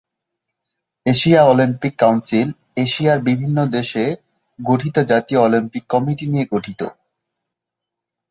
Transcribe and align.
Asia 1.05 1.41
Olympic 1.43 1.93
council 1.99 2.47
এশিয়ার 2.75 3.19
বিভিন্ন 3.27 3.57
দেশে 3.75 4.03
গঠিত 4.59 4.95
জাতীয় 5.11 5.39
অলিম্পিক 5.41 5.83
কমিটি 5.93 6.25
নিয়ে 6.27 6.45
গঠিত। 6.51 6.81